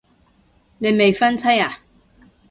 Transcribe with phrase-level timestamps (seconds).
[0.79, 1.77] 你未婚妻啊